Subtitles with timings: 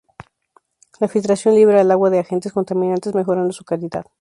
[0.99, 4.03] La filtración libra al agua de agentes contaminantes mejorando su calidad.